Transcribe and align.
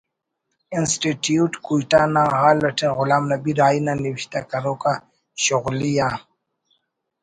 انسٹی 0.75 1.11
ٹیوٹ 1.23 1.51
کوئٹہ 1.65 2.01
نا 2.13 2.23
ہال 2.39 2.59
اٹی 2.67 2.87
غلام 2.97 3.23
نبی 3.31 3.51
راہی 3.59 3.79
نا 3.85 3.93
نوشتہ 4.03 4.39
کروک 4.49 4.83
آ 4.91 4.93
شغلی 5.43 5.93
آ 6.07 6.09